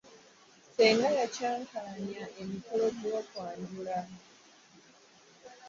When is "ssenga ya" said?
0.65-1.25